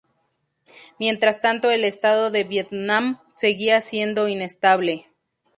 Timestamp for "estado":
1.83-2.31